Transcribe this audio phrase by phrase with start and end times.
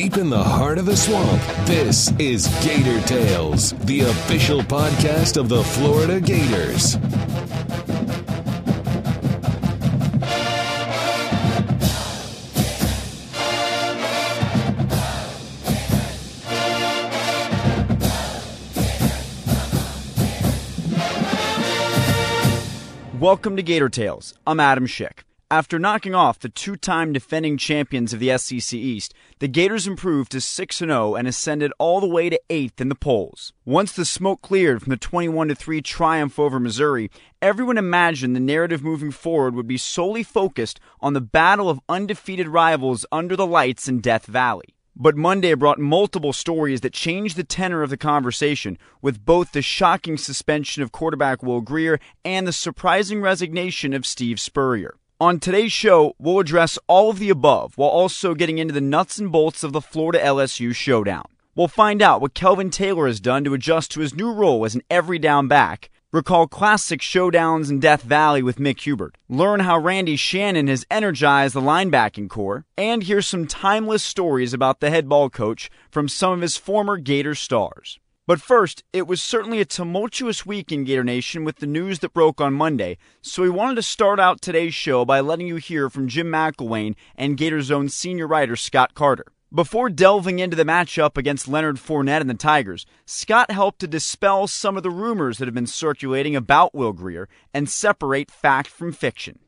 [0.00, 5.50] Deep in the heart of the swamp, this is Gator Tales, the official podcast of
[5.50, 6.96] the Florida Gators.
[23.20, 24.32] Welcome to Gator Tales.
[24.46, 25.24] I'm Adam Schick.
[25.52, 30.30] After knocking off the two time defending champions of the SEC East, the Gators improved
[30.30, 33.52] to 6 0 and ascended all the way to 8th in the polls.
[33.64, 37.10] Once the smoke cleared from the 21 3 triumph over Missouri,
[37.42, 42.46] everyone imagined the narrative moving forward would be solely focused on the battle of undefeated
[42.46, 44.76] rivals under the lights in Death Valley.
[44.94, 49.62] But Monday brought multiple stories that changed the tenor of the conversation, with both the
[49.62, 54.94] shocking suspension of quarterback Will Grier and the surprising resignation of Steve Spurrier.
[55.20, 59.18] On today's show, we'll address all of the above while also getting into the nuts
[59.18, 61.26] and bolts of the Florida LSU showdown.
[61.54, 64.74] We'll find out what Kelvin Taylor has done to adjust to his new role as
[64.74, 69.16] an every down back, Recall classic showdowns in Death Valley with Mick Hubert.
[69.28, 72.64] Learn how Randy Shannon has energized the linebacking corps.
[72.76, 76.96] And hear some timeless stories about the head ball coach from some of his former
[76.96, 78.00] Gator stars.
[78.26, 82.12] But first, it was certainly a tumultuous week in Gator Nation with the news that
[82.12, 85.90] broke on Monday, so we wanted to start out today's show by letting you hear
[85.90, 89.26] from Jim McElwain and Gator Zone senior writer Scott Carter.
[89.52, 94.46] Before delving into the matchup against Leonard Fournette and the Tigers, Scott helped to dispel
[94.46, 98.92] some of the rumors that have been circulating about Will Grier and separate fact from
[98.92, 99.40] fiction.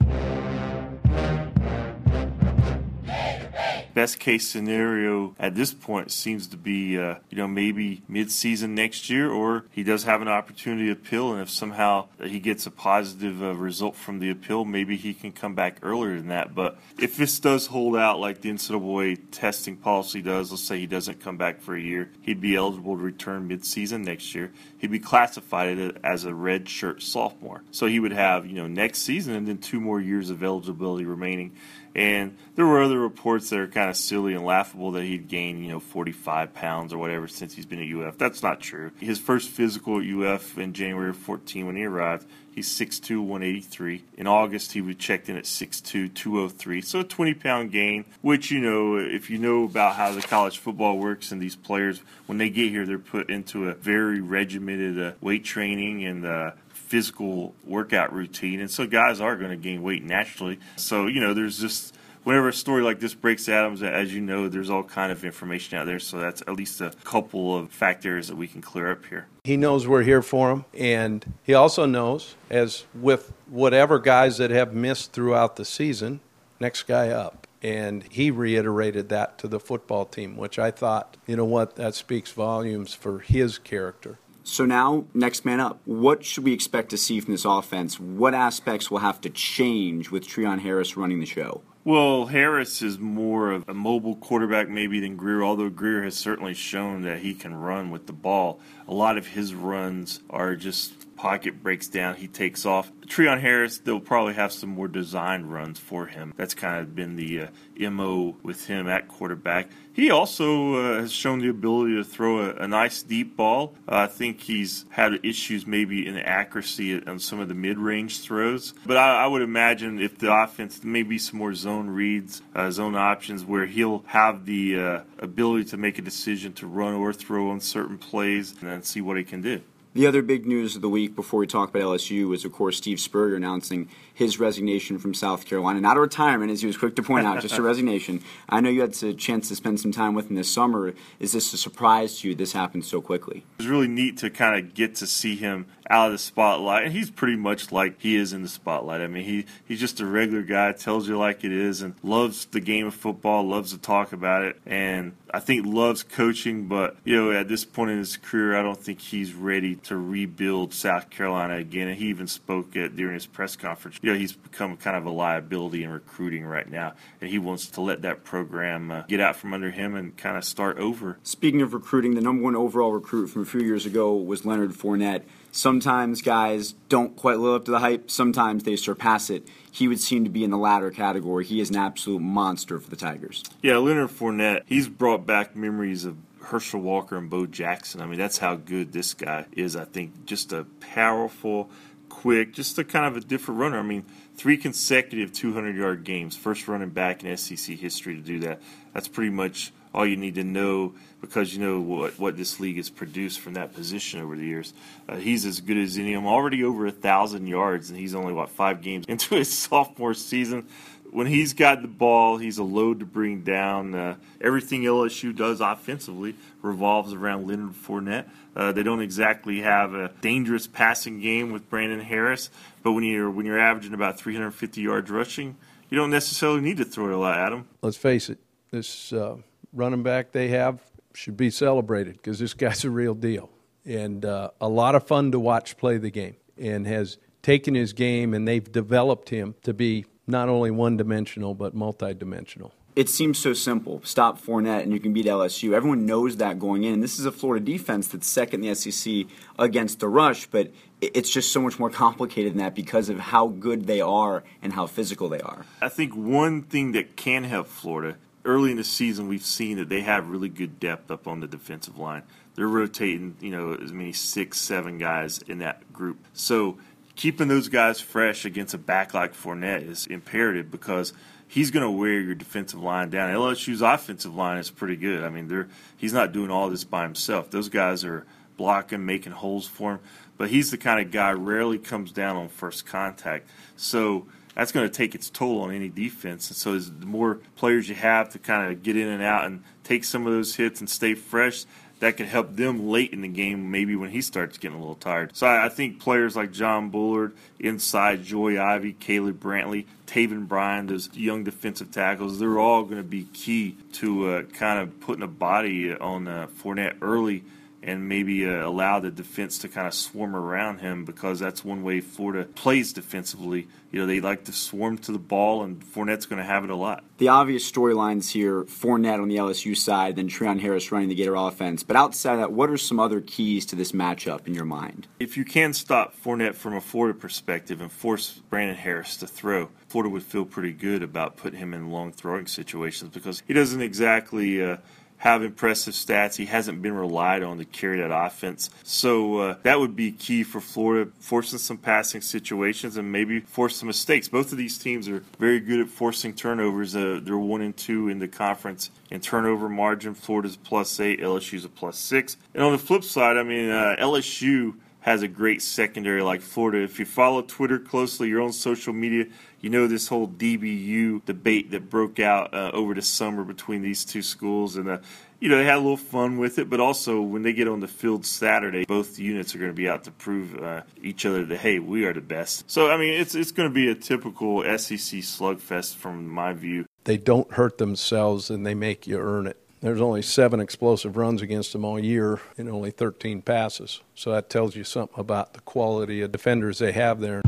[3.94, 9.10] Best case scenario at this point seems to be, uh, you know, maybe mid-season next
[9.10, 12.70] year, or he does have an opportunity to appeal, and if somehow he gets a
[12.70, 16.54] positive uh, result from the appeal, maybe he can come back earlier than that.
[16.54, 20.86] But if this does hold out like the NCAA testing policy does, let's say he
[20.86, 24.52] doesn't come back for a year, he'd be eligible to return mid-season next year.
[24.78, 29.00] He'd be classified as a red shirt sophomore, so he would have, you know, next
[29.00, 31.52] season and then two more years of eligibility remaining
[31.94, 35.64] and there were other reports that are kind of silly and laughable that he'd gained,
[35.64, 38.18] you know, 45 pounds or whatever since he's been at UF.
[38.18, 38.92] That's not true.
[38.98, 44.04] His first physical at UF in January of 14 when he arrived, he's 6'2", 183.
[44.16, 46.80] In August, he was checked in at 6'2", 203.
[46.80, 50.58] So a 20 pound gain, which, you know, if you know about how the college
[50.58, 55.02] football works and these players, when they get here, they're put into a very regimented
[55.02, 56.52] uh, weight training and uh,
[56.92, 60.58] physical workout routine, and so guys are going to gain weight naturally.
[60.76, 64.50] So you know, there's just whenever a story like this breaks Adams, as you know,
[64.50, 65.98] there's all kind of information out there.
[65.98, 69.26] So that's at least a couple of factors that we can clear up here.
[69.44, 74.50] He knows we're here for him, and he also knows, as with whatever guys that
[74.50, 76.20] have missed throughout the season,
[76.60, 77.46] next guy up.
[77.62, 81.94] And he reiterated that to the football team, which I thought, you know what, that
[81.94, 84.18] speaks volumes for his character.
[84.44, 85.80] So now, next man up.
[85.84, 88.00] What should we expect to see from this offense?
[88.00, 91.62] What aspects will have to change with Treon Harris running the show?
[91.84, 96.54] Well, Harris is more of a mobile quarterback maybe than Grier, although Grier has certainly
[96.54, 98.60] shown that he can run with the ball.
[98.86, 102.92] A lot of his runs are just pocket breaks down, he takes off.
[103.06, 106.34] Treon Harris, they'll probably have some more design runs for him.
[106.36, 109.70] That's kind of been the uh, MO with him at quarterback.
[109.92, 113.74] He also uh, has shown the ability to throw a, a nice deep ball.
[113.86, 118.20] Uh, I think he's had issues maybe in accuracy on some of the mid range
[118.20, 118.72] throws.
[118.86, 122.96] But I, I, would imagine if the offense, maybe some more zone reads, uh, zone
[122.96, 127.50] options, where he'll have the uh, ability to make a decision to run or throw
[127.50, 129.60] on certain plays and then see what he can do.
[129.94, 132.78] The other big news of the week before we talk about LSU was, of course,
[132.78, 135.80] Steve Spurrier announcing his resignation from South Carolina.
[135.80, 138.22] Not a retirement, as he was quick to point out, just a resignation.
[138.48, 140.94] I know you had a chance to spend some time with him this summer.
[141.18, 143.38] Is this a surprise to you this happened so quickly?
[143.38, 146.84] It was really neat to kind of get to see him out of the spotlight.
[146.84, 149.00] And he's pretty much like he is in the spotlight.
[149.00, 152.46] I mean, he, he's just a regular guy, tells you like it is, and loves
[152.46, 154.60] the game of football, loves to talk about it.
[154.64, 158.62] And I think loves coaching, but you know, at this point in his career, I
[158.62, 161.88] don't think he's ready to rebuild South Carolina again.
[161.88, 163.98] And he even spoke at during his press conference.
[164.02, 167.68] You know, he's become kind of a liability in recruiting right now, and he wants
[167.70, 171.18] to let that program uh, get out from under him and kind of start over.
[171.22, 174.72] Speaking of recruiting, the number one overall recruit from a few years ago was Leonard
[174.72, 175.22] Fournette.
[175.52, 178.10] Sometimes guys don't quite live up to the hype.
[178.10, 181.46] Sometimes they surpass it he would seem to be in the latter category.
[181.46, 183.42] He is an absolute monster for the Tigers.
[183.62, 188.02] Yeah, Leonard Fournette, he's brought back memories of Herschel Walker and Bo Jackson.
[188.02, 189.74] I mean, that's how good this guy is.
[189.74, 191.70] I think just a powerful,
[192.12, 193.78] quick, just a kind of a different runner.
[193.78, 194.04] I mean,
[194.36, 198.60] three consecutive 200 yard games, first running back in SEC history to do that.
[198.92, 202.76] That's pretty much all you need to know because you know what, what this league
[202.76, 204.74] has produced from that position over the years.
[205.08, 206.12] Uh, he's as good as any.
[206.12, 210.14] I'm already over a thousand yards, and he's only what five games into his sophomore
[210.14, 210.66] season.
[211.12, 213.94] When he's got the ball, he's a load to bring down.
[213.94, 218.24] Uh, everything LSU does offensively revolves around Leonard Fournette.
[218.56, 222.48] Uh, they don't exactly have a dangerous passing game with Brandon Harris,
[222.82, 225.56] but when you're when you're averaging about 350 yards rushing,
[225.90, 227.68] you don't necessarily need to throw a lot at him.
[227.82, 228.38] Let's face it,
[228.70, 229.36] this uh,
[229.72, 230.80] running back they have
[231.14, 233.50] should be celebrated because this guy's a real deal
[233.84, 237.92] and uh, a lot of fun to watch play the game and has taken his
[237.92, 242.72] game and they've developed him to be not only one dimensional but multidimensional.
[242.94, 244.02] It seems so simple.
[244.04, 245.72] Stop Fournette and you can beat LSU.
[245.72, 247.00] Everyone knows that going in.
[247.00, 249.26] This is a Florida defense that's second in the SEC
[249.58, 253.48] against the rush, but it's just so much more complicated than that because of how
[253.48, 255.64] good they are and how physical they are.
[255.80, 259.88] I think one thing that can help Florida early in the season, we've seen that
[259.88, 262.22] they have really good depth up on the defensive line.
[262.54, 266.18] They're rotating, you know, as many six, seven guys in that group.
[266.34, 266.76] So
[267.16, 271.12] keeping those guys fresh against a back like Fournette is imperative because
[271.46, 273.34] he's going to wear your defensive line down.
[273.34, 275.22] LSU's offensive line is pretty good.
[275.22, 277.50] I mean, they're he's not doing all this by himself.
[277.50, 278.26] Those guys are
[278.56, 280.00] blocking, making holes for him.
[280.38, 283.48] But he's the kind of guy rarely comes down on first contact.
[283.76, 286.48] So that's going to take its toll on any defense.
[286.48, 289.62] And so, the more players you have to kind of get in and out and
[289.84, 291.64] take some of those hits and stay fresh,
[292.02, 294.96] that could help them late in the game, maybe when he starts getting a little
[294.96, 295.30] tired.
[295.36, 301.14] So, I, think players like John Bullard, inside Joey Ivie, Caleb Brantley, Taven Bryan, those
[301.14, 305.28] young defensive tackles, they're all going to be key to uh, kind of putting a
[305.28, 307.44] body on uh, Fournette early
[307.82, 311.82] and maybe uh, allow the defense to kind of swarm around him because that's one
[311.82, 313.66] way Florida plays defensively.
[313.90, 316.70] You know, they like to swarm to the ball, and Fournette's going to have it
[316.70, 317.04] a lot.
[317.18, 321.34] The obvious storylines here Fournette on the LSU side, then Treon Harris running the Gator
[321.34, 321.82] offense.
[321.82, 325.08] But outside of that, what are some other keys to this matchup in your mind?
[325.20, 329.68] If you can stop Fournette from a Florida perspective and force Brandon Harris to throw,
[329.88, 333.82] Florida would feel pretty good about putting him in long throwing situations because he doesn't
[333.82, 334.64] exactly.
[334.64, 334.78] Uh,
[335.22, 336.34] have impressive stats.
[336.34, 338.70] He hasn't been relied on to carry that offense.
[338.82, 343.76] So uh, that would be key for Florida, forcing some passing situations and maybe force
[343.76, 344.26] some mistakes.
[344.26, 346.96] Both of these teams are very good at forcing turnovers.
[346.96, 350.14] Uh, they're one and two in the conference in turnover margin.
[350.14, 352.36] Florida's plus eight, LSU's a plus six.
[352.52, 356.82] And on the flip side, I mean, uh, LSU has a great secondary like Florida.
[356.82, 359.26] If you follow Twitter closely, your own social media,
[359.60, 364.04] you know this whole DBU debate that broke out uh, over the summer between these
[364.04, 364.98] two schools, and uh,
[365.40, 366.70] you know they had a little fun with it.
[366.70, 369.88] But also, when they get on the field Saturday, both units are going to be
[369.88, 372.70] out to prove uh, each other that hey, we are the best.
[372.70, 376.86] So I mean, it's it's going to be a typical SEC slugfest from my view.
[377.04, 379.61] They don't hurt themselves, and they make you earn it.
[379.82, 384.00] There's only seven explosive runs against them all year and only 13 passes.
[384.14, 387.42] So that tells you something about the quality of defenders they have there.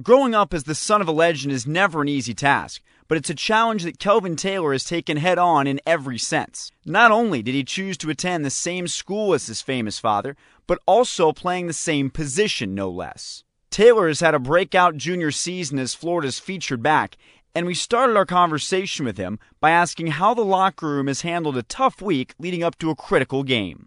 [0.00, 3.30] Growing up as the son of a legend is never an easy task, but it's
[3.30, 6.70] a challenge that Kelvin Taylor has taken head on in every sense.
[6.86, 10.36] Not only did he choose to attend the same school as his famous father,
[10.68, 13.42] but also playing the same position, no less.
[13.70, 17.16] Taylor has had a breakout junior season as Florida's featured back,
[17.54, 21.56] and we started our conversation with him by asking how the locker room has handled
[21.56, 23.86] a tough week leading up to a critical game.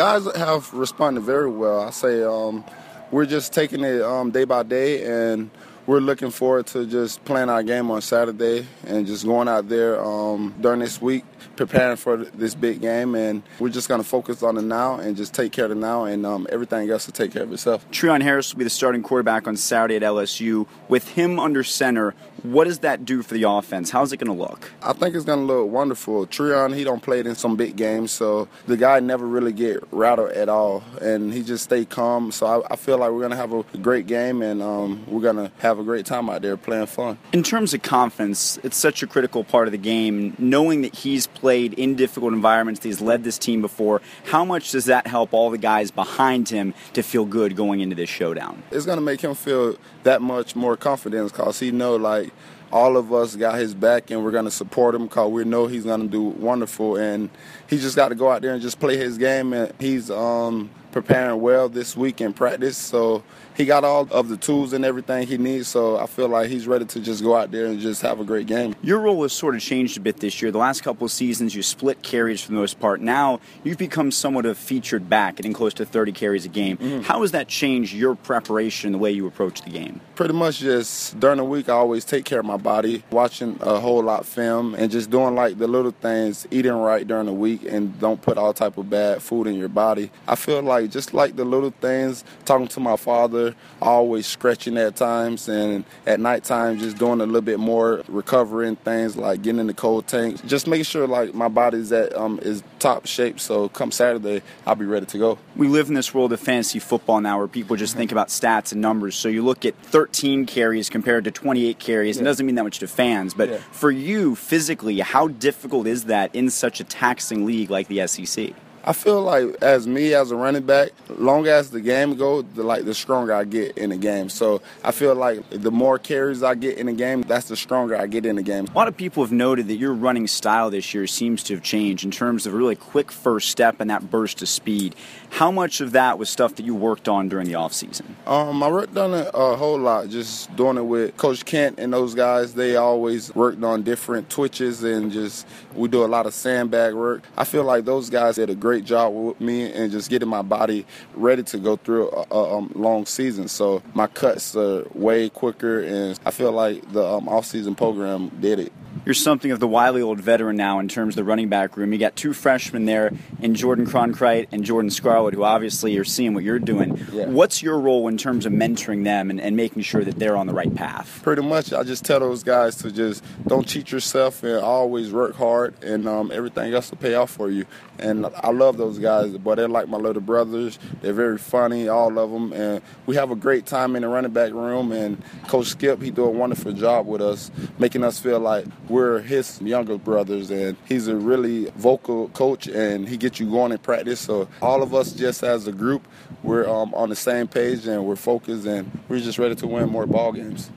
[0.00, 1.82] guys have responded very well.
[1.82, 2.64] I say um,
[3.10, 5.50] we're just taking it um, day by day, and
[5.86, 10.02] we're looking forward to just playing our game on Saturday and just going out there
[10.02, 11.24] um, during this week
[11.56, 15.16] preparing for this big game, and we're just going to focus on the now and
[15.16, 17.88] just take care of the now, and um, everything else will take care of itself.
[17.90, 20.66] Treon Harris will be the starting quarterback on Saturday at LSU.
[20.88, 23.90] With him under center, what does that do for the offense?
[23.90, 24.70] How's it going to look?
[24.82, 26.26] I think it's going to look wonderful.
[26.26, 29.82] Treon, he don't play it in some big games, so the guy never really get
[29.90, 32.30] rattled at all, and he just stay calm.
[32.32, 35.20] So I, I feel like we're going to have a great game, and um, we're
[35.20, 37.18] going to have a great time out there playing fun.
[37.32, 40.34] In terms of confidence, it's such a critical part of the game.
[40.38, 44.70] Knowing that he's played in difficult environments, that he's led this team before, how much
[44.72, 48.62] does that help all the guys behind him to feel good going into this showdown?
[48.70, 52.32] It's going to make him feel that much more confidence because he know like
[52.72, 55.66] all of us got his back and we're going to support him because we know
[55.66, 57.28] he's going to do wonderful and
[57.68, 60.70] he just got to go out there and just play his game and he's um,
[60.92, 62.76] preparing well this week in practice.
[62.76, 63.22] So
[63.56, 65.68] he got all of the tools and everything he needs.
[65.68, 68.24] So I feel like he's ready to just go out there and just have a
[68.24, 68.74] great game.
[68.82, 70.50] Your role has sort of changed a bit this year.
[70.50, 73.00] The last couple of seasons, you split carries for the most part.
[73.00, 76.78] Now you've become somewhat of a featured back, getting close to 30 carries a game.
[76.78, 77.00] Mm-hmm.
[77.02, 80.00] How has that changed your preparation, the way you approach the game?
[80.14, 83.78] Pretty much just during the week, I always take care of my body, watching a
[83.78, 87.64] whole lot film, and just doing like the little things, eating right during the week,
[87.64, 90.10] and don't put all type of bad food in your body.
[90.26, 94.96] I feel like just like the little things, talking to my father, always stretching at
[94.96, 99.60] times, and at night time just doing a little bit more recovering things like getting
[99.60, 103.40] in the cold tank, just making sure like my body's at um, is top shape.
[103.40, 105.38] So come Saturday, I'll be ready to go.
[105.56, 108.72] We live in this world of fantasy football now, where people just think about stats
[108.72, 109.14] and numbers.
[109.16, 112.16] So you look at 13 carries compared to 28 carries.
[112.16, 112.22] Yeah.
[112.22, 113.58] It doesn't mean that much to fans, but yeah.
[113.72, 118.54] for you physically, how difficult is that in such a taxing league like the SEC?
[118.82, 122.62] I feel like as me as a running back, long as the game goes, the
[122.62, 124.30] like the stronger I get in the game.
[124.30, 127.96] So I feel like the more carries I get in the game, that's the stronger
[127.96, 128.66] I get in the game.
[128.66, 131.62] A lot of people have noted that your running style this year seems to have
[131.62, 134.94] changed in terms of really quick first step and that burst of speed.
[135.30, 138.04] How much of that was stuff that you worked on during the offseason?
[138.26, 141.92] Um, I worked on it a whole lot, just doing it with Coach Kent and
[141.92, 142.54] those guys.
[142.54, 147.22] They always worked on different twitches and just we do a lot of sandbag work.
[147.36, 150.42] I feel like those guys did a great job with me and just getting my
[150.42, 153.48] body ready to go through a, a um, long season.
[153.48, 158.60] So my cuts are way quicker, and I feel like the um, off-season program did
[158.60, 158.72] it
[159.04, 161.92] you're something of the wily old veteran now in terms of the running back room.
[161.92, 166.34] You got two freshmen there in Jordan Cronkrite and Jordan Scarlett, who obviously are seeing
[166.34, 166.98] what you're doing.
[167.12, 167.26] Yeah.
[167.26, 170.46] What's your role in terms of mentoring them and, and, making sure that they're on
[170.46, 171.20] the right path?
[171.22, 175.34] Pretty much, I just tell those guys to just don't cheat yourself and always work
[175.34, 177.66] hard, and um, everything else will pay off for you.
[177.98, 180.78] And I love those guys, but they're like my little brothers.
[181.02, 184.32] They're very funny, all of them, and we have a great time in the running
[184.32, 184.92] back room.
[184.92, 189.20] And Coach Skip, he do a wonderful job with us, making us feel like we're
[189.20, 193.78] his younger brothers, and he's a really vocal coach, and he gets you going in
[193.78, 194.20] practice.
[194.20, 196.06] So all of us, just as a group,
[196.42, 199.88] we're um, on the same page and we're focused, and we're just ready to win
[199.88, 200.70] more ball games.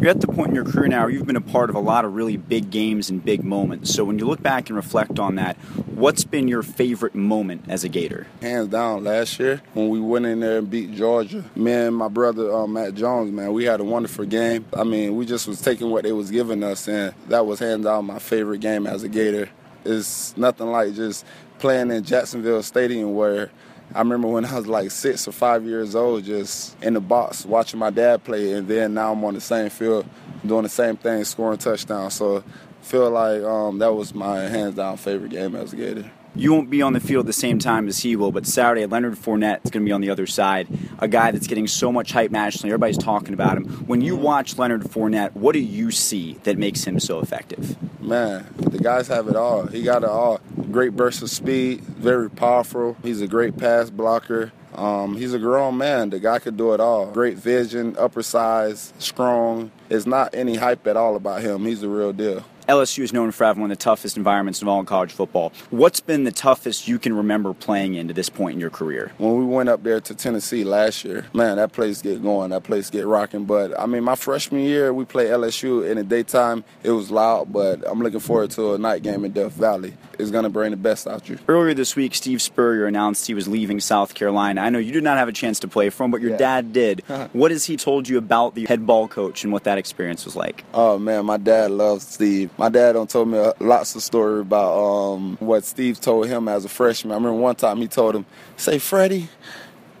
[0.00, 1.80] You're at the point in your career now where you've been a part of a
[1.80, 3.94] lot of really big games and big moments.
[3.94, 5.56] So when you look back and reflect on that,
[5.94, 8.26] what's been your favorite moment as a Gator?
[8.42, 12.08] Hands down, last year when we went in there and beat Georgia, me and my
[12.08, 14.66] brother uh, Matt Jones, man, we had a wonderful game.
[14.74, 17.84] I mean, we just was taking what they was giving us, and that was hands
[17.84, 19.48] down my favorite game as a Gator.
[19.84, 21.24] It's nothing like just
[21.58, 23.50] playing in Jacksonville Stadium where
[23.94, 27.46] I remember when I was like six or five years old, just in the box
[27.46, 30.06] watching my dad play, and then now I'm on the same field
[30.44, 32.14] doing the same thing, scoring touchdowns.
[32.14, 36.10] So I feel like um, that was my hands down favorite game as a Gator
[36.36, 39.14] you won't be on the field the same time as he will, but Saturday, Leonard
[39.14, 40.66] Fournette is going to be on the other side,
[40.98, 42.70] a guy that's getting so much hype nationally.
[42.70, 43.66] Everybody's talking about him.
[43.86, 47.76] When you watch Leonard Fournette, what do you see that makes him so effective?
[48.02, 49.66] Man, the guys have it all.
[49.66, 50.40] He got it all.
[50.74, 52.96] Great burst of speed, very powerful.
[53.00, 54.50] He's a great pass blocker.
[54.74, 56.10] Um, he's a grown man.
[56.10, 57.12] The guy could do it all.
[57.12, 59.70] Great vision, upper size, strong.
[59.88, 61.64] It's not any hype at all about him.
[61.64, 62.44] He's the real deal.
[62.68, 65.52] LSU is known for having one of the toughest environments of all in college football.
[65.68, 69.12] What's been the toughest you can remember playing in to this point in your career?
[69.18, 72.62] When we went up there to Tennessee last year, man, that place get going, that
[72.62, 73.44] place get rocking.
[73.44, 76.64] But I mean, my freshman year, we played LSU in the daytime.
[76.82, 79.94] It was loud, but I'm looking forward to a night game in Death Valley.
[80.18, 81.38] It's going to bring the best out you.
[81.48, 84.60] Earlier this week, Steve Spurrier announced he was leaving South Carolina.
[84.60, 86.36] I know you did not have a chance to play for him, but your yeah.
[86.36, 87.00] dad did.
[87.32, 90.36] what has he told you about the head ball coach and what that experience was
[90.36, 90.64] like?
[90.72, 92.50] Oh man, my dad loves Steve.
[92.56, 96.64] My dad don't told me lots of story about um, what Steve told him as
[96.64, 97.12] a freshman.
[97.12, 99.28] I remember one time he told him, "Say, Freddie,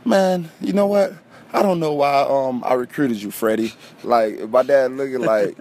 [0.04, 1.14] man, you know what?
[1.52, 3.72] I don't know why um, I recruited you, Freddie.
[4.02, 5.56] Like my dad looking like."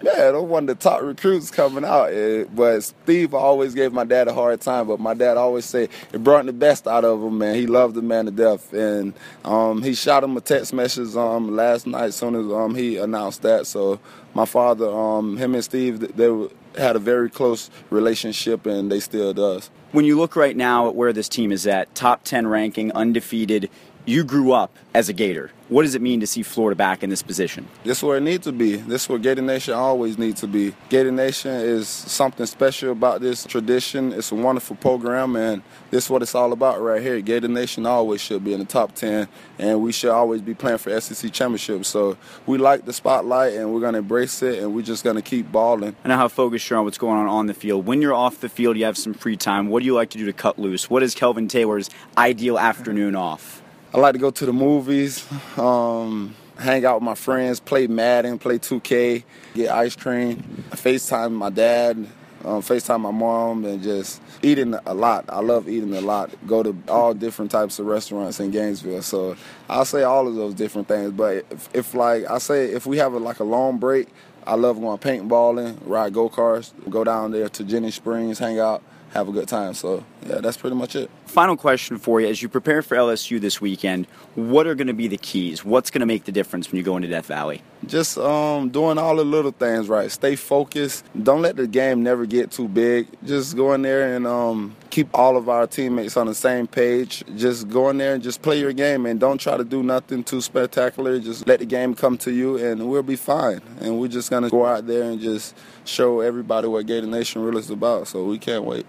[0.00, 2.12] Yeah, those one of the top recruits coming out.
[2.12, 4.86] Eh, but Steve always gave my dad a hard time.
[4.86, 7.56] But my dad always said it brought the best out of him, man.
[7.56, 9.12] He loved the man to death, and
[9.44, 12.96] um, he shot him a text message um, last night as soon as um, he
[12.96, 13.66] announced that.
[13.66, 13.98] So
[14.34, 19.34] my father, um, him and Steve, they had a very close relationship, and they still
[19.34, 19.68] does.
[19.90, 23.68] When you look right now at where this team is at, top ten ranking, undefeated
[24.08, 25.50] You grew up as a Gator.
[25.68, 27.68] What does it mean to see Florida back in this position?
[27.84, 28.76] This is where it needs to be.
[28.76, 30.74] This is where Gator Nation always needs to be.
[30.88, 34.14] Gator Nation is something special about this tradition.
[34.14, 35.60] It's a wonderful program, and
[35.90, 37.20] this is what it's all about right here.
[37.20, 40.78] Gator Nation always should be in the top 10, and we should always be playing
[40.78, 41.88] for SEC championships.
[41.88, 45.16] So we like the spotlight, and we're going to embrace it, and we're just going
[45.16, 45.96] to keep balling.
[46.02, 47.84] I know how focused you're on what's going on on the field.
[47.84, 49.68] When you're off the field, you have some free time.
[49.68, 50.88] What do you like to do to cut loose?
[50.88, 53.62] What is Kelvin Taylor's ideal afternoon off?
[53.92, 55.26] I like to go to the movies,
[55.56, 61.48] um, hang out with my friends, play Madden, play 2K, get ice cream, FaceTime my
[61.48, 61.96] dad,
[62.44, 65.24] um, FaceTime my mom, and just eating a lot.
[65.30, 66.30] I love eating a lot.
[66.46, 69.00] Go to all different types of restaurants in Gainesville.
[69.00, 69.36] So
[69.70, 71.12] I'll say all of those different things.
[71.12, 74.08] But if, if like I say, if we have a, like a long break,
[74.46, 78.82] I love going paintballing, ride go karts, go down there to Ginnie Springs, hang out
[79.12, 79.74] have a good time.
[79.74, 81.10] So, yeah, that's pretty much it.
[81.26, 82.28] Final question for you.
[82.28, 85.64] As you prepare for LSU this weekend, what are going to be the keys?
[85.64, 87.62] What's going to make the difference when you go into Death Valley?
[87.86, 90.10] Just um, doing all the little things right.
[90.10, 91.04] Stay focused.
[91.22, 93.08] Don't let the game never get too big.
[93.24, 97.22] Just go in there and um, keep all of our teammates on the same page.
[97.36, 100.24] Just go in there and just play your game and don't try to do nothing
[100.24, 101.20] too spectacular.
[101.20, 103.60] Just let the game come to you and we'll be fine.
[103.80, 107.42] And we're just going to go out there and just show everybody what Gator Nation
[107.42, 108.08] really is about.
[108.08, 108.86] So we can't wait.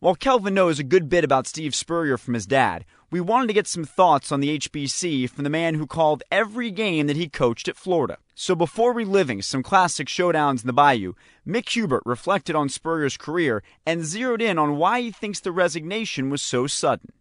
[0.00, 3.52] While Kelvin knows a good bit about Steve Spurrier from his dad, we wanted to
[3.52, 7.28] get some thoughts on the HBC from the man who called every game that he
[7.28, 8.18] coached at Florida.
[8.34, 11.12] So before reliving some classic showdowns in the Bayou,
[11.46, 16.28] Mick Hubert reflected on Spurrier's career and zeroed in on why he thinks the resignation
[16.28, 17.12] was so sudden.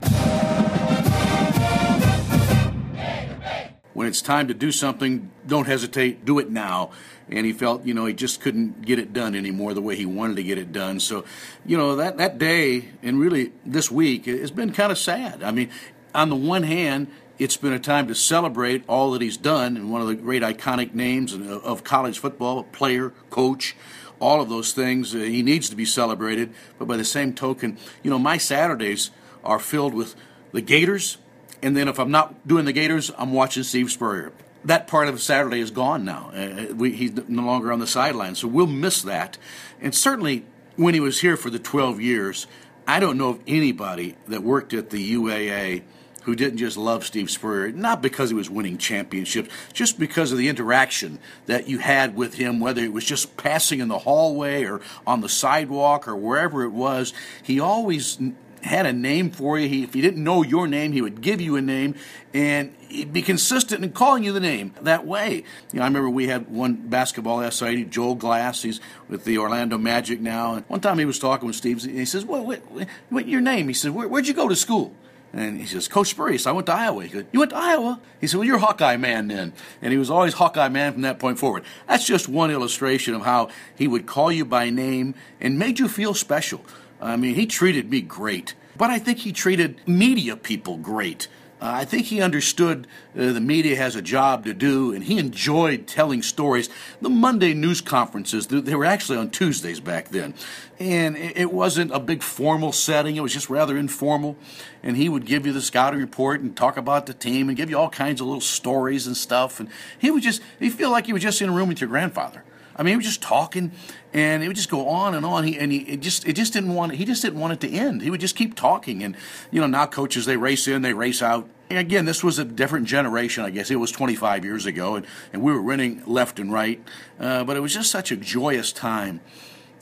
[3.94, 6.92] When it's time to do something, don't hesitate, do it now.
[7.30, 10.06] And he felt, you know, he just couldn't get it done anymore the way he
[10.06, 11.00] wanted to get it done.
[11.00, 11.26] So,
[11.66, 15.44] you know, that, that day and really this week has been kind of sad.
[15.44, 15.70] I mean,
[16.14, 17.08] on the one hand,
[17.40, 20.44] it's been a time to celebrate all that he's done and one of the great
[20.44, 23.76] iconic names of college football, player, coach,
[24.20, 25.14] all of those things.
[25.14, 26.54] Uh, he needs to be celebrated.
[26.78, 29.12] But by the same token, you know, my Saturdays
[29.44, 30.16] are filled with
[30.52, 31.18] the Gators
[31.64, 34.34] and then if I'm not doing the Gators, I'm watching Steve Spurrier.
[34.66, 36.32] That part of Saturday is gone now.
[36.36, 39.38] Uh, we, he's no longer on the sideline, so we'll miss that.
[39.82, 42.48] And certainly, when he was here for the 12 years,
[42.86, 45.84] I don't know of anybody that worked at the UAA
[46.24, 50.38] who didn't just love Steve Spurrier, not because he was winning championships, just because of
[50.38, 54.64] the interaction that you had with him, whether it was just passing in the hallway
[54.64, 57.14] or on the sidewalk or wherever it was.
[57.42, 58.18] He always
[58.64, 59.68] had a name for you.
[59.68, 61.96] He, if he didn't know your name, he would give you a name,
[62.34, 65.44] and he'd be consistent in calling you the name that way.
[65.72, 68.62] You know, I remember we had one basketball SID, Joel Glass.
[68.62, 70.56] He's with the Orlando Magic now.
[70.56, 72.62] And one time he was talking with Steve, and he says, "What, what,
[73.10, 74.96] what your name?" He said, Where, "Where'd you go to school?"
[75.36, 77.04] And he says, Coach Spurrier, I went to Iowa.
[77.04, 78.00] He goes, You went to Iowa?
[78.22, 79.54] He said, Well, you're Hawkeye man then.
[79.82, 81.64] And he was always Hawkeye man from that point forward.
[81.88, 85.88] That's just one illustration of how he would call you by name and made you
[85.88, 86.64] feel special.
[87.04, 91.28] I mean, he treated me great, but I think he treated media people great.
[91.62, 92.88] Uh, I think he understood
[93.18, 96.70] uh, the media has a job to do, and he enjoyed telling stories.
[97.02, 100.34] The Monday news conferences, they were actually on Tuesdays back then.
[100.78, 104.36] And it wasn't a big formal setting, it was just rather informal.
[104.82, 107.70] And he would give you the scouting report and talk about the team and give
[107.70, 109.62] you all kinds of little stories and stuff.
[109.62, 111.90] And he would just, he feel like he was just in a room with your
[111.90, 112.44] grandfather.
[112.76, 113.72] I mean, he was just talking,
[114.14, 115.44] and it would just go on and on.
[115.44, 117.70] He and he it just it just didn't want he just didn't want it to
[117.70, 118.02] end.
[118.02, 119.16] He would just keep talking, and
[119.52, 121.48] you know now coaches they race in, they race out.
[121.70, 123.72] And again, this was a different generation, I guess.
[123.72, 126.84] It was 25 years ago, and, and we were winning left and right,
[127.20, 129.22] uh, but it was just such a joyous time.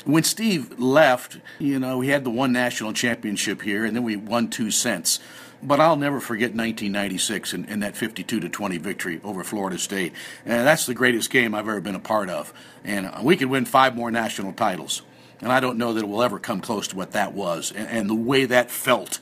[0.06, 4.16] When Steve left, you know, we had the one national championship here, and then we
[4.16, 5.20] won two cents.
[5.64, 10.14] But I'll never forget 1996 and, and that 52 to 20 victory over Florida State.
[10.46, 12.54] And that's the greatest game I've ever been a part of.
[12.84, 15.04] And uh, we could win five more national titles.
[15.40, 17.88] And I don't know that it will ever come close to what that was and,
[17.88, 19.20] and the way that felt.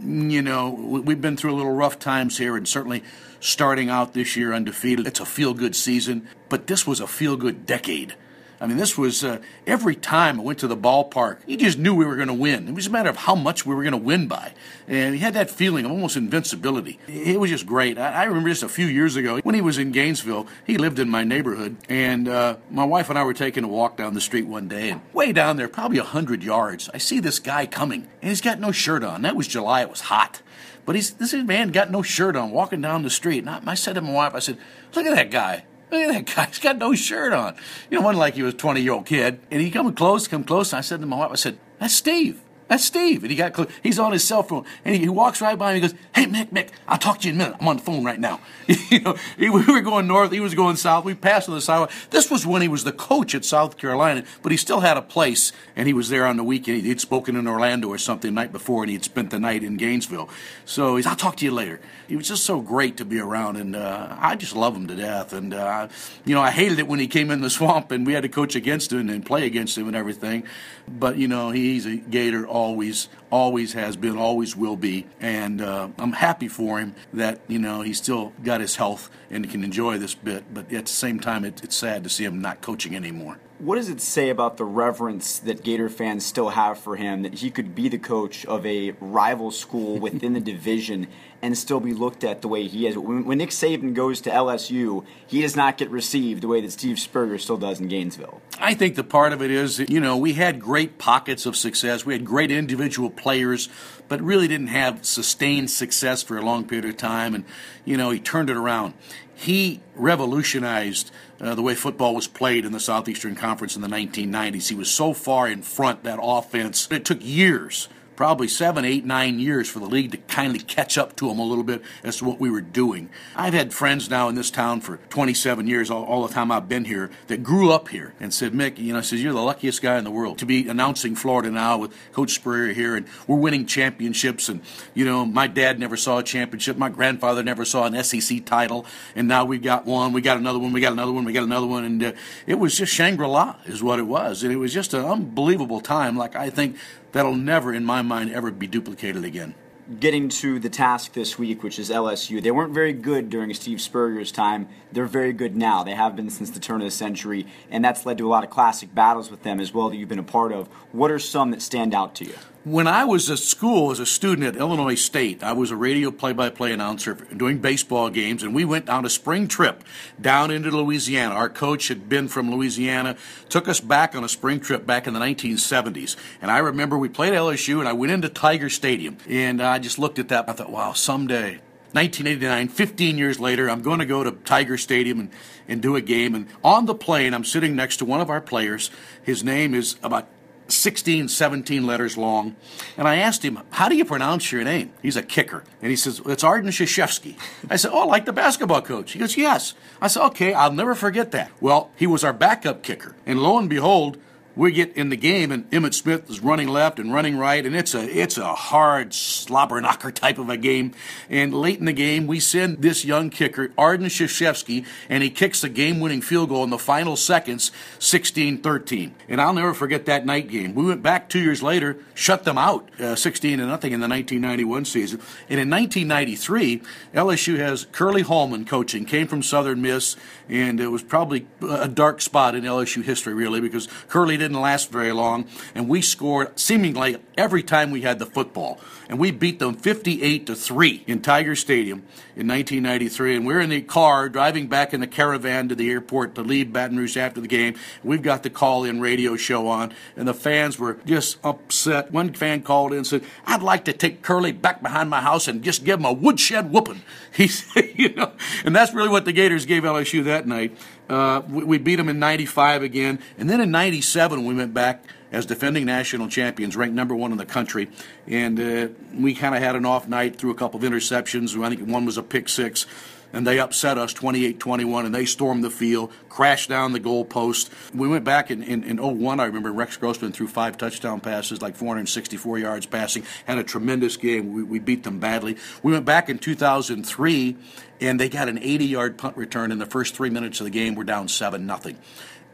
[0.00, 3.02] You know, we've been through a little rough times here, and certainly
[3.40, 7.36] starting out this year undefeated, it's a feel good season, but this was a feel
[7.36, 8.14] good decade.
[8.60, 11.94] I mean, this was uh, every time I went to the ballpark, you just knew
[11.94, 12.66] we were going to win.
[12.68, 14.52] It was a matter of how much we were going to win by.
[14.88, 16.98] And he had that feeling of almost invincibility.
[17.06, 17.98] It was just great.
[17.98, 20.98] I, I, remember just a few years ago when he was in Gainesville, he lived
[20.98, 21.76] in my neighborhood.
[21.88, 24.90] And uh, my wife and I were taking a walk down the street one day,
[24.90, 28.40] and way down there, probably a 100 yards, I see this guy coming, and he's
[28.40, 29.22] got no shirt on.
[29.22, 30.42] That was July, it was hot.
[30.84, 33.40] But he's, this man got no shirt on walking down the street.
[33.40, 34.56] And I, I said to my wife, I said,
[34.94, 35.64] Look at that guy.
[35.90, 36.46] Look at that guy.
[36.46, 37.56] He's got no shirt on.
[37.90, 39.40] You know, wasn't like he was a 20 year old kid.
[39.50, 40.72] And he come close, come close.
[40.72, 42.40] And I said to my wife, I said, That's Steve.
[42.68, 43.22] That's Steve.
[43.24, 45.80] And he got he's on his cell phone, and he, he walks right by me.
[45.80, 47.56] and goes, "Hey, Mick, Mick, I'll talk to you in a minute.
[47.60, 48.40] I'm on the phone right now."
[48.90, 51.04] you know, he, we were going north, he was going south.
[51.04, 51.90] We passed on the sidewalk.
[52.10, 55.02] This was when he was the coach at South Carolina, but he still had a
[55.02, 56.82] place, and he was there on the weekend.
[56.82, 59.78] He'd spoken in Orlando or something the night before, and he'd spent the night in
[59.78, 60.28] Gainesville.
[60.66, 63.56] So he's, "I'll talk to you later." He was just so great to be around,
[63.56, 65.32] and uh, I just love him to death.
[65.32, 65.88] And uh,
[66.26, 68.28] you know, I hated it when he came in the swamp, and we had to
[68.28, 70.44] coach against him and play against him and everything.
[70.86, 75.88] But you know, he's a Gator always, always has been, always will be, and uh,
[75.96, 79.98] I'm happy for him that you know he's still got his health and can enjoy
[79.98, 80.52] this bit.
[80.52, 83.38] But at the same time, it, it's sad to see him not coaching anymore.
[83.58, 87.34] What does it say about the reverence that Gator fans still have for him that
[87.34, 91.08] he could be the coach of a rival school within the division
[91.40, 92.96] and still be looked at the way he is?
[92.96, 96.72] When, when, Nick Saban goes to LSU, he does not get received the way that
[96.72, 98.40] Steve Spurrier still does in Gainesville.
[98.58, 102.04] I think the part of it is, you know, we had great pockets of success.
[102.04, 103.68] We had great individual players,
[104.08, 107.34] but really didn't have sustained success for a long period of time.
[107.34, 107.44] And,
[107.84, 108.94] you know, he turned it around.
[109.34, 114.68] He revolutionized uh, the way football was played in the Southeastern Conference in the 1990s.
[114.68, 116.88] He was so far in front that offense.
[116.90, 121.14] It took years probably seven, eight, nine years for the league to kindly catch up
[121.14, 123.08] to them a little bit as to what we were doing.
[123.36, 126.68] I've had friends now in this town for 27 years, all, all the time I've
[126.68, 129.80] been here, that grew up here and said, Mick, you know, says, you're the luckiest
[129.82, 133.36] guy in the world to be announcing Florida now with Coach Spurrier here, and we're
[133.36, 134.48] winning championships.
[134.48, 134.62] And,
[134.94, 136.76] you know, my dad never saw a championship.
[136.76, 138.84] My grandfather never saw an SEC title.
[139.14, 141.44] And now we got one, we got another one, we got another one, we got
[141.44, 141.84] another one.
[141.84, 142.12] And uh,
[142.48, 144.42] it was just Shangri La, is what it was.
[144.42, 146.16] And it was just an unbelievable time.
[146.16, 146.78] Like, I think
[147.12, 149.54] that'll never, in my mind, ever be duplicated again.
[150.00, 152.42] Getting to the task this week, which is LSU.
[152.42, 154.68] They weren't very good during Steve Spurrier's time.
[154.92, 155.82] They're very good now.
[155.82, 158.44] They have been since the turn of the century, and that's led to a lot
[158.44, 160.68] of classic battles with them as well that you've been a part of.
[160.92, 162.34] What are some that stand out to you?
[162.68, 166.10] When I was at school as a student at Illinois State, I was a radio
[166.10, 169.82] play by play announcer doing baseball games, and we went on a spring trip
[170.20, 171.34] down into Louisiana.
[171.34, 173.16] Our coach had been from Louisiana,
[173.48, 176.16] took us back on a spring trip back in the 1970s.
[176.42, 179.98] And I remember we played LSU, and I went into Tiger Stadium, and I just
[179.98, 180.46] looked at that.
[180.46, 181.60] I thought, wow, someday
[181.92, 185.30] 1989, 15 years later, I'm going to go to Tiger Stadium and,
[185.66, 186.34] and do a game.
[186.34, 188.90] And on the plane, I'm sitting next to one of our players.
[189.22, 190.28] His name is about
[190.68, 192.54] 16, 17 letters long.
[192.96, 194.92] And I asked him, How do you pronounce your name?
[195.02, 195.64] He's a kicker.
[195.80, 197.36] And he says, It's Arden Czyzewski.
[197.70, 199.12] I said, Oh, like the basketball coach?
[199.12, 199.74] He goes, Yes.
[200.00, 201.50] I said, Okay, I'll never forget that.
[201.60, 203.16] Well, he was our backup kicker.
[203.26, 204.18] And lo and behold,
[204.58, 207.76] we get in the game and Emmitt Smith is running left and running right, and
[207.76, 210.92] it's a it's a hard slobber knocker type of a game.
[211.30, 215.60] And late in the game, we send this young kicker, Arden Czyzewski, and he kicks
[215.60, 219.12] the game-winning field goal in the final seconds, 16-13.
[219.28, 220.74] And I'll never forget that night game.
[220.74, 224.08] We went back two years later, shut them out, uh, 16 to nothing in the
[224.08, 225.20] 1991 season.
[225.48, 226.82] And in 1993,
[227.14, 230.16] LSU has Curly Hallman coaching, came from Southern Miss,
[230.48, 234.62] and it was probably a dark spot in LSU history, really, because Curly didn't didn't
[234.62, 238.78] last very long, and we scored seemingly every time we had the football.
[239.08, 242.00] And we beat them 58 to 3 in Tiger Stadium
[242.36, 243.36] in 1993.
[243.36, 246.72] And we're in the car driving back in the caravan to the airport to leave
[246.72, 247.74] Baton Rouge after the game.
[248.02, 252.12] We've got the call in radio show on, and the fans were just upset.
[252.12, 255.48] One fan called in and said, I'd like to take Curly back behind my house
[255.48, 257.02] and just give him a woodshed whooping.
[257.30, 258.32] He said, you know,
[258.64, 260.76] and that's really what the Gators gave LSU that night.
[261.08, 263.20] Uh, we, we, beat them in 95 again.
[263.38, 267.38] And then in 97, we went back as defending national champions, ranked number one in
[267.38, 267.88] the country.
[268.26, 271.62] And uh, we kind of had an off night through a couple of interceptions.
[271.62, 272.86] I think one was a pick six
[273.32, 277.70] and they upset us 28-21 and they stormed the field crashed down the goalpost.
[277.94, 281.60] We went back in, in, in 01 i remember rex grossman threw five touchdown passes
[281.60, 284.52] like 464 yards passing had a tremendous game.
[284.52, 285.56] We, we beat them badly.
[285.82, 287.56] We went back in 2003
[288.00, 290.70] and they got an 80 yard punt return in the first three minutes of the
[290.70, 290.94] game.
[290.94, 291.98] We're down 7 nothing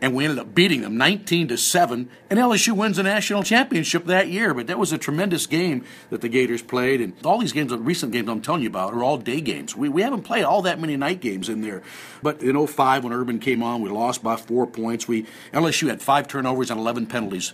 [0.01, 4.05] and we ended up beating them 19 to 7 and LSU wins the national championship
[4.07, 4.53] that year.
[4.53, 7.01] But that was a tremendous game that the Gators played.
[7.01, 9.77] And all these games the recent games I'm telling you about are all day games.
[9.77, 11.83] We, we haven't played all that many night games in there.
[12.23, 15.09] But in 05 when Urban came on we lost by 4 points.
[15.09, 17.53] We LSU had 5 turnovers and 11 penalties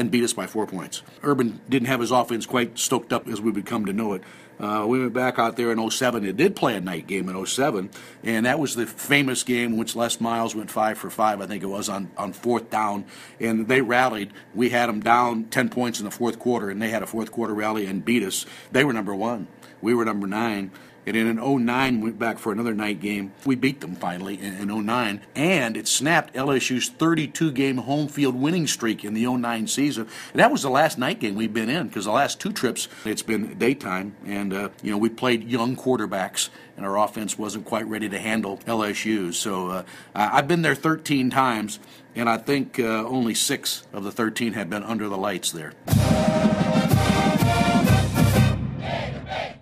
[0.00, 3.40] and beat us by 4 points Urban didn't have his offense quite stoked up as
[3.40, 4.22] we would come to know it
[4.60, 6.22] uh, we went back out there in 07.
[6.26, 7.88] It did play a night game in 07,
[8.22, 11.46] and that was the famous game in which Les Miles went five for five, I
[11.46, 13.06] think it was, on, on fourth down.
[13.40, 14.32] And they rallied.
[14.54, 17.32] We had them down 10 points in the fourth quarter, and they had a fourth
[17.32, 18.44] quarter rally and beat us.
[18.70, 19.48] They were number one.
[19.80, 20.72] We were number nine.
[21.06, 23.32] And in 09, went back for another night game.
[23.44, 25.22] We beat them finally in, in 09.
[25.34, 30.08] And it snapped LSU's 32 game home field winning streak in the 09 season.
[30.32, 32.88] And that was the last night game we've been in because the last two trips
[33.04, 34.14] it's been daytime.
[34.26, 38.18] And, uh, you know, we played young quarterbacks and our offense wasn't quite ready to
[38.18, 39.34] handle LSU.
[39.34, 39.82] So uh,
[40.14, 41.78] I've been there 13 times,
[42.14, 45.74] and I think uh, only six of the 13 have been under the lights there.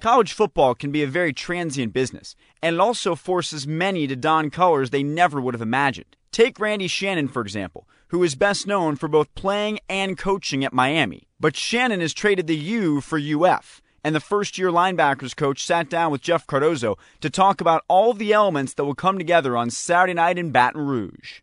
[0.01, 4.49] College football can be a very transient business, and it also forces many to don
[4.49, 6.17] colors they never would have imagined.
[6.31, 10.73] Take Randy Shannon, for example, who is best known for both playing and coaching at
[10.73, 11.27] Miami.
[11.41, 15.91] But Shannon has traded the U for UF and the first year linebackers coach sat
[15.91, 19.69] down with Jeff Cardozo to talk about all the elements that will come together on
[19.69, 21.41] Saturday night in Baton Rouge.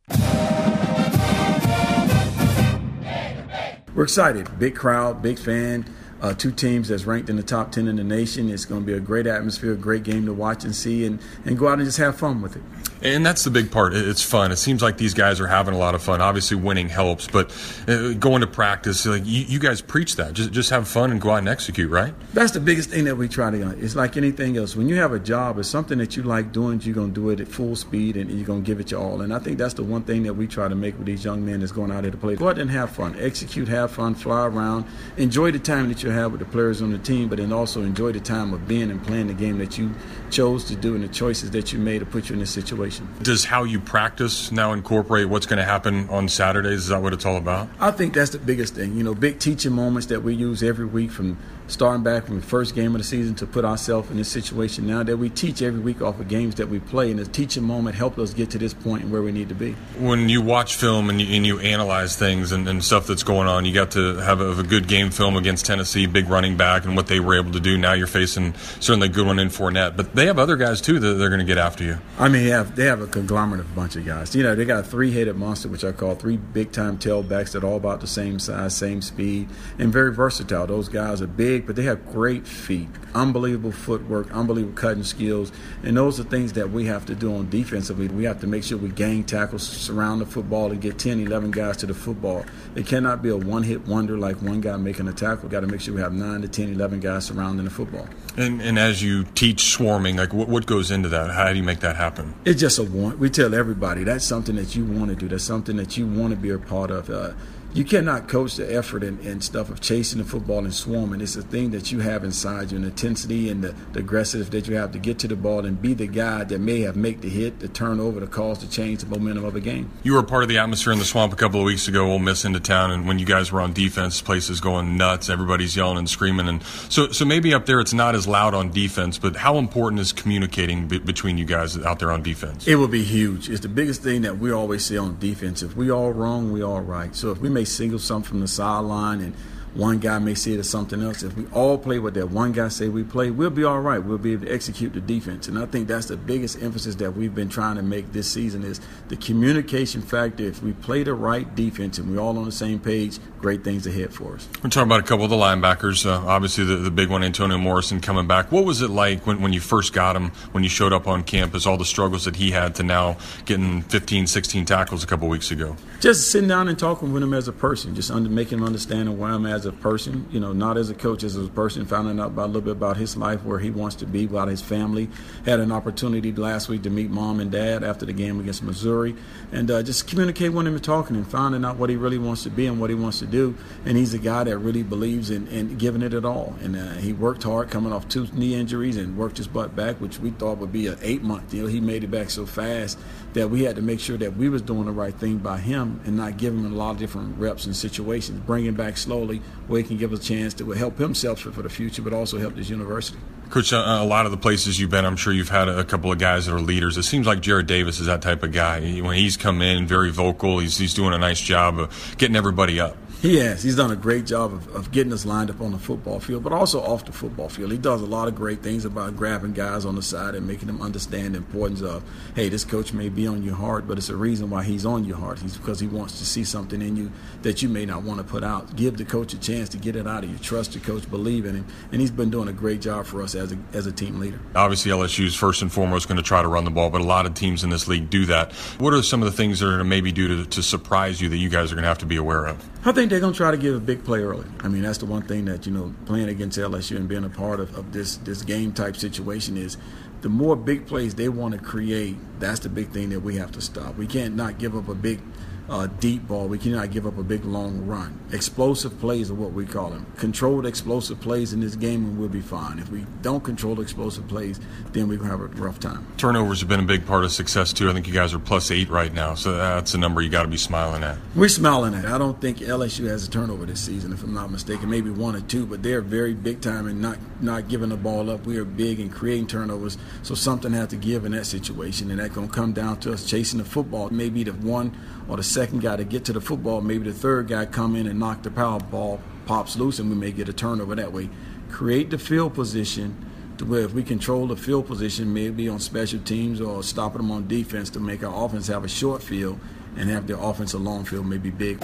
[3.94, 4.58] We're excited.
[4.60, 5.86] Big crowd, big fan.
[6.22, 8.50] Uh, two teams that's ranked in the top 10 in the nation.
[8.50, 11.20] It's going to be a great atmosphere, a great game to watch and see, and,
[11.46, 12.64] and go out and just have fun with it.
[13.02, 13.94] And that's the big part.
[13.94, 14.52] It's fun.
[14.52, 16.22] It seems like these guys are having a lot of fun.
[16.22, 17.52] Obviously, winning helps, but
[17.88, 20.34] uh, going to practice, like you, you, guys preach that.
[20.34, 22.14] Just just have fun and go out and execute, right?
[22.34, 23.70] That's the biggest thing that we try to.
[23.78, 24.76] It's like anything else.
[24.76, 26.82] When you have a job, it's something that you like doing.
[26.82, 29.02] You're going to do it at full speed, and you're going to give it your
[29.02, 29.22] all.
[29.22, 31.46] And I think that's the one thing that we try to make with these young
[31.46, 32.36] men that's going out there to play.
[32.36, 34.86] Go out and have fun, execute, have fun, fly around,
[35.18, 37.82] enjoy the time that you have with the players on the team, but then also
[37.84, 39.92] enjoy the time of being and playing the game that you
[40.30, 43.08] chose to do and the choices that you made to put you in this situation.
[43.22, 46.80] Does how you practice now incorporate what's going to happen on Saturdays?
[46.80, 47.70] Is that what it's all about?
[47.80, 48.96] I think that's the biggest thing.
[48.96, 51.38] You know, big teaching moments that we use every week from
[51.68, 54.86] starting back from the first game of the season to put ourselves in this situation
[54.88, 57.10] now that we teach every week off of games that we play.
[57.12, 59.56] And the teaching moment helped us get to this point and where we need to
[59.56, 59.74] be.
[60.00, 63.48] When you watch film and you, and you analyze things and, and, stuff that's going
[63.48, 66.86] on, you got to have a, a, good game film against Tennessee, big running back,
[66.86, 67.78] and what they were able to do.
[67.78, 69.98] Now you're facing certainly a good one in Fournette.
[69.98, 71.98] But they have other guys, too, that they're going to get after you.
[72.20, 74.36] I mean, they have, they have a conglomerate of bunch of guys.
[74.36, 77.52] You know, they got a three headed monster, which I call three big time tailbacks
[77.54, 79.50] that are all about the same size, same speed,
[79.80, 80.68] and very versatile.
[80.68, 85.52] Those guys are big, but they have great feet, unbelievable footwork, unbelievable cutting skills,
[85.84, 88.08] and those are things that we have to do on defensively.
[88.08, 91.52] We have to make sure we gang tackles, surround the football, and get 10, 11
[91.52, 92.46] guys to the football.
[92.76, 95.44] It cannot be a one-hit wonder like one guy making a tackle.
[95.44, 98.08] We've got to make sure we have 9 to 10, 11 guys surrounding the football.
[98.38, 101.32] And, and as you teach swarming, like what, what goes into that?
[101.32, 102.34] How do you make that happen?
[102.44, 103.20] It's just a want.
[103.20, 105.28] We tell everybody that's something that you want to do.
[105.28, 107.10] That's something that you want to be a part of.
[107.10, 107.32] Uh,
[107.76, 111.20] you cannot coach the effort and, and, stuff of chasing the football and swarming.
[111.20, 114.50] It's a thing that you have inside you, and the intensity and the, the aggressive
[114.52, 116.96] that you have to get to the ball and be the guy that may have
[116.96, 119.92] make the hit, the turnover, the cause to change the momentum of a game.
[120.04, 122.10] You were part of the atmosphere in the swamp a couple of weeks ago.
[122.10, 125.30] Ole Miss into town, and when you guys were on defense, places going nuts.
[125.30, 128.72] Everybody's yelling and screaming, and so so maybe up there it's not as loud on
[128.72, 129.18] defense.
[129.18, 132.68] But how important is communicating b- between you guys out there on defense?
[132.68, 133.50] It will be huge.
[133.50, 135.62] It's the biggest thing that we always say on defense.
[135.62, 137.14] If we all wrong, we all right.
[137.14, 139.34] So if we make single something from the sideline and
[139.76, 141.22] one guy may see it as something else.
[141.22, 144.00] If we all play what that one guy say we play, we'll be all right.
[144.00, 145.48] We'll be able to execute the defense.
[145.48, 148.64] And I think that's the biggest emphasis that we've been trying to make this season
[148.64, 150.44] is the communication factor.
[150.44, 153.86] If we play the right defense and we're all on the same page, great things
[153.86, 154.48] ahead for us.
[154.64, 156.06] We're talking about a couple of the linebackers.
[156.06, 158.52] Uh, obviously, the, the big one, Antonio Morrison, coming back.
[158.52, 161.24] What was it like when, when you first got him, when you showed up on
[161.24, 165.28] campus, all the struggles that he had to now getting 15, 16 tackles a couple
[165.28, 165.76] weeks ago?
[166.00, 169.18] Just sitting down and talking with him as a person, just under, making him understand
[169.20, 172.20] where I'm as a person, you know, not as a coach, as a person, finding
[172.20, 174.62] out about a little bit about his life, where he wants to be, about his
[174.62, 175.10] family.
[175.46, 179.16] Had an opportunity last week to meet mom and dad after the game against Missouri,
[179.52, 182.44] and uh, just communicate with him and talking and finding out what he really wants
[182.44, 183.56] to be and what he wants to do.
[183.86, 186.56] And he's a guy that really believes in, in giving it at all.
[186.62, 190.00] And uh, he worked hard, coming off two knee injuries, and worked his butt back,
[190.02, 191.68] which we thought would be an eight month deal.
[191.68, 192.98] He made it back so fast
[193.34, 196.00] that we had to make sure that we was doing the right thing by him
[196.06, 199.82] and not giving him a lot of different reps and situations, bringing back slowly where
[199.82, 202.56] he can give us a chance to help himself for the future, but also help
[202.56, 203.18] this university.
[203.50, 206.12] Coach, uh, a lot of the places you've been, I'm sure you've had a couple
[206.12, 206.98] of guys that are leaders.
[206.98, 208.80] It seems like Jarrad Davis is that type of guy.
[209.02, 212.80] When he's come in, very vocal, he's, he's doing a nice job of getting everybody
[212.80, 212.98] up.
[213.22, 213.64] He has.
[213.64, 216.44] He's done a great job of, of, getting us lined up on the football field,
[216.44, 217.72] but also off the football field.
[217.72, 220.68] He does a lot of great things about grabbing guys on the side and making
[220.68, 222.04] them understand the importance of,
[222.36, 225.06] hey, this coach may be on your heart, but it's a reason why he's on
[225.06, 225.40] your heart.
[225.40, 228.24] He's because he wants to see something in you that you may not want to
[228.24, 228.76] put out.
[228.76, 230.38] Give the coach a chance to get it out of you.
[230.38, 233.34] Trust the coach, believe in him, and he's been doing a great job for us
[233.34, 234.40] as a, as a team leader.
[234.56, 237.06] Obviously, LSU is first and foremost going to try to run the ball, but a
[237.06, 238.54] lot of teams in this league do that.
[238.78, 241.22] What are some of the things that are going to maybe do to, to surprise
[241.22, 242.64] you that you guys are going to have to be aware of?
[242.88, 244.46] I think they're going to try to give a big play early.
[244.60, 247.30] I mean, that's the one thing that, you know, playing against LSU and being a
[247.30, 249.78] part of, of this, this game type situation is
[250.20, 253.54] the more big plays they want to create, that's the big thing that we have
[253.54, 253.96] to stop.
[253.96, 255.22] We can't not give up a big–
[255.70, 256.48] uh, deep ball.
[256.48, 258.20] We cannot give up a big long run.
[258.32, 260.06] Explosive plays are what we call them.
[260.18, 262.80] Controlled explosive plays in this game, and we'll be fine.
[262.80, 264.60] If we don't control explosive plays,
[264.92, 266.06] then we're going to have a rough time.
[266.18, 267.90] Turnovers have been a big part of success, too.
[267.90, 270.44] I think you guys are plus eight right now, so that's a number you got
[270.44, 271.18] to be smiling at.
[271.36, 272.06] We're smiling at.
[272.06, 274.90] I don't think LSU has a turnover this season, if I'm not mistaken.
[274.90, 278.30] Maybe one or two, but they're very big time and not, not giving the ball
[278.30, 278.46] up.
[278.46, 282.20] We are big in creating turnovers, so something has to give in that situation, and
[282.20, 284.10] that's going to come down to us chasing the football.
[284.10, 284.96] Maybe the one
[285.28, 288.08] or the second guy to get to the football, maybe the third guy come in
[288.08, 291.30] and knock the power ball pops loose, and we may get a turnover that way.
[291.70, 293.26] Create the field position
[293.58, 297.32] to where if we control the field position, maybe on special teams or stopping them
[297.32, 299.60] on defense to make our offense have a short field
[299.98, 301.82] and have their offensive long field maybe big.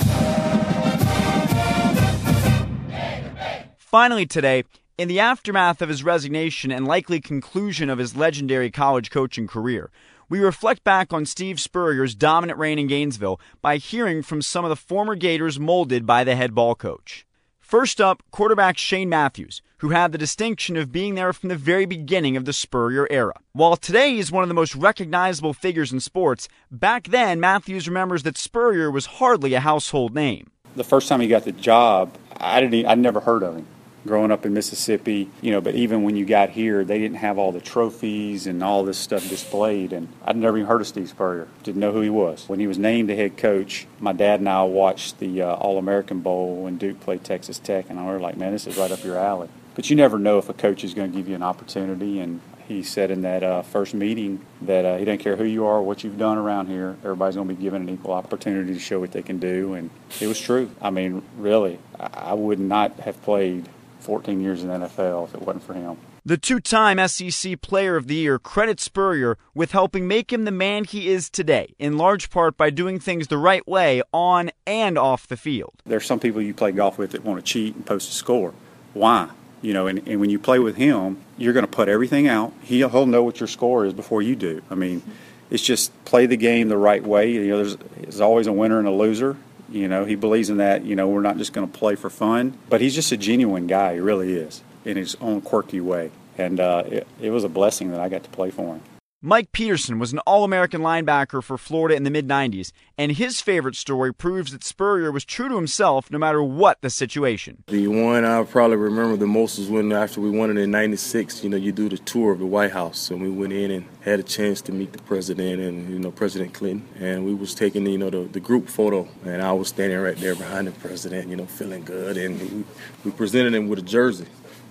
[3.78, 4.64] Finally, today,
[4.98, 9.90] in the aftermath of his resignation and likely conclusion of his legendary college coaching career,
[10.32, 14.70] we reflect back on Steve Spurrier's dominant reign in Gainesville by hearing from some of
[14.70, 17.26] the former Gators molded by the head ball coach.
[17.60, 21.86] First up, quarterback Shane Matthews, who had the distinction of being there from the very
[21.86, 23.34] beginning of the Spurrier era.
[23.52, 28.24] While today he's one of the most recognizable figures in sports, back then Matthews remembers
[28.24, 30.50] that Spurrier was hardly a household name.
[30.78, 33.68] The first time he got the job, I didn't I'd never heard of him
[34.06, 37.38] growing up in Mississippi, you know, but even when you got here, they didn't have
[37.38, 39.94] all the trophies and all this stuff displayed.
[39.94, 42.48] And I'd never even heard of Steve Spurrier, didn't know who he was.
[42.48, 45.78] When he was named the head coach, my dad and I watched the uh, All
[45.78, 48.92] American Bowl when Duke played Texas Tech, and I was like, man, this is right
[48.92, 49.50] up your alley.
[49.76, 52.20] But you never know if a coach is going to give you an opportunity.
[52.20, 55.66] And he said in that uh, first meeting that uh, he didn't care who you
[55.66, 56.98] are or what you've done around here.
[57.04, 59.90] Everybody's going to be given an equal opportunity to show what they can do, and
[60.20, 60.72] it was true.
[60.82, 63.68] I mean, really, I would not have played
[64.02, 65.98] 14 years in the NFL if it wasn't for him.
[66.26, 70.52] The two time SEC Player of the Year credits Spurrier with helping make him the
[70.52, 74.98] man he is today, in large part by doing things the right way on and
[74.98, 75.74] off the field.
[75.86, 78.54] There's some people you play golf with that want to cheat and post a score.
[78.94, 79.30] Why?
[79.62, 82.54] You know, and, and when you play with him, you're going to put everything out.
[82.64, 84.62] He'll, he'll know what your score is before you do.
[84.70, 85.02] I mean,
[85.50, 87.32] it's just play the game the right way.
[87.32, 89.38] You know, there's, there's always a winner and a loser,
[89.72, 90.84] you know, he believes in that.
[90.86, 93.68] You know, we're not just going to play for fun, but he's just a genuine
[93.68, 93.96] guy.
[93.96, 96.12] He really is in his own quirky way.
[96.38, 98.82] And uh, it, it was a blessing that I got to play for him.
[99.24, 103.40] Mike Peterson was an All American linebacker for Florida in the mid 90s, and his
[103.40, 107.64] favorite story proves that Spurrier was true to himself no matter what the situation.
[107.68, 111.44] The one I probably remember the most was when, after we won it in 96,
[111.44, 113.86] you know, you do the tour of the White House, and we went in and
[114.00, 116.88] had a chance to meet the president and, you know, President Clinton.
[117.00, 120.18] And we was taking, you know, the, the group photo, and I was standing right
[120.18, 122.18] there behind the president, you know, feeling good.
[122.18, 122.64] And we,
[123.06, 124.26] we presented him with a jersey.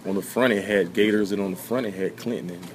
[0.06, 2.56] On the front, it had Gators, and on the front, it had Clinton.
[2.56, 2.68] And,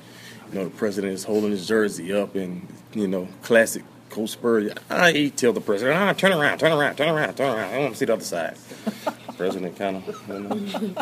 [0.56, 4.74] you know, the president is holding his jersey up and, you know, classic Coach Spurrier.
[4.89, 7.74] I tell the president, ah, turn around, turn around, turn around, turn around.
[7.74, 8.56] I want to see the other side.
[8.86, 10.96] the president kind of, you know,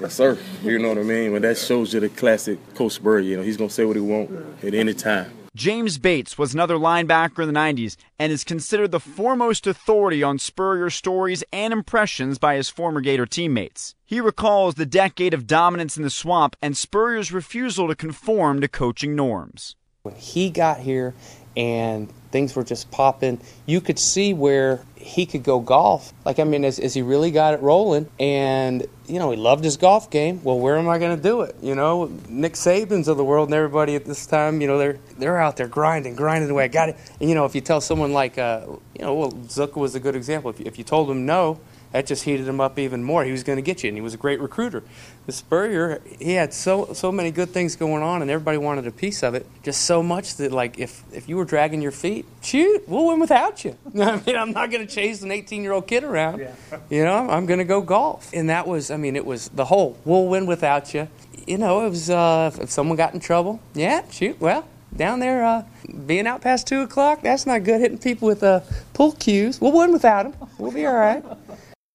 [0.00, 0.36] yes, sir.
[0.64, 1.30] You know what I mean?
[1.30, 3.20] But that shows you the classic Coach Spurrier.
[3.20, 4.32] You know, he's going to say what he wants
[4.64, 5.30] at any time.
[5.54, 10.38] James Bates was another linebacker in the 90s and is considered the foremost authority on
[10.38, 13.94] Spurrier stories and impressions by his former Gator teammates.
[14.06, 18.68] He recalls the decade of dominance in the swamp and Spurrier's refusal to conform to
[18.68, 19.76] coaching norms.
[20.04, 21.14] When he got here
[21.56, 26.12] and things were just popping, you could see where he could go golf.
[26.24, 29.64] Like, I mean, as, as he really got it rolling, and, you know, he loved
[29.64, 30.42] his golf game.
[30.42, 31.56] Well, where am I going to do it?
[31.60, 34.98] You know, Nick Saban's of the world and everybody at this time, you know, they're
[35.18, 36.64] they're out there grinding, grinding away.
[36.64, 36.96] I got it.
[37.20, 38.66] And, you know, if you tell someone like, uh,
[38.98, 40.50] you know, well, Zucker was a good example.
[40.50, 41.60] If you, if you told him no,
[41.90, 43.24] that just heated him up even more.
[43.24, 44.82] He was going to get you, and he was a great recruiter.
[45.26, 48.90] The Spurrier, he had so so many good things going on, and everybody wanted a
[48.90, 49.46] piece of it.
[49.62, 53.20] Just so much that, like, if if you were dragging your feet, shoot, we'll win
[53.20, 53.76] without you.
[54.00, 56.40] I mean, I'm not going to chase an 18 year old kid around.
[56.40, 56.54] Yeah.
[56.90, 59.66] You know, I'm going to go golf, and that was, I mean, it was the
[59.66, 61.08] whole we'll win without you.
[61.46, 65.44] You know, it was uh, if someone got in trouble, yeah, shoot, well, down there
[65.44, 65.62] uh,
[66.06, 68.60] being out past two o'clock that's not good hitting people with uh,
[68.92, 71.24] pull cues we'll win without them we'll be all right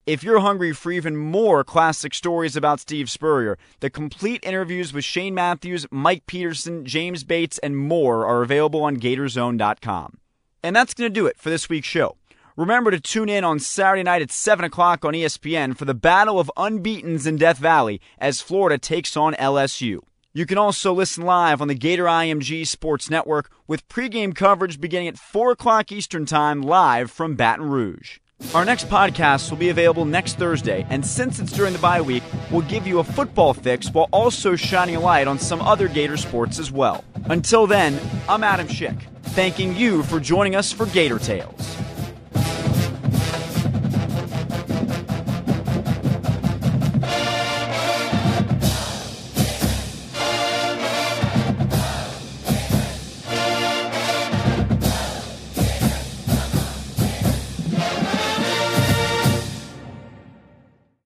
[0.08, 5.04] if you're hungry for even more classic stories about Steve Spurrier, the complete interviews with
[5.04, 10.18] Shane Matthews, Mike Peterson, James Bates, and more are available on Gatorzone.com.
[10.64, 12.16] And that's going to do it for this week's show.
[12.56, 16.40] Remember to tune in on Saturday night at 7 o'clock on ESPN for the battle
[16.40, 20.00] of unbeatens in Death Valley as Florida takes on LSU.
[20.34, 25.10] You can also listen live on the Gator IMG Sports Network with pregame coverage beginning
[25.10, 28.20] at 4 o'clock Eastern Time live from Baton Rouge.
[28.54, 32.24] Our next podcast will be available next Thursday, and since it's during the bye week,
[32.52, 36.18] we'll give you a football fix while also shining a light on some other Gator
[36.18, 37.04] sports as well.
[37.26, 41.76] Until then, I'm Adam Schick, thanking you for joining us for Gator Tales.